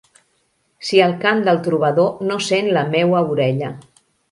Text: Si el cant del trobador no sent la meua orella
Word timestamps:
Si 0.87 1.01
el 1.07 1.13
cant 1.25 1.43
del 1.49 1.61
trobador 1.67 2.25
no 2.31 2.39
sent 2.49 2.73
la 2.79 2.85
meua 2.97 3.23
orella 3.37 3.73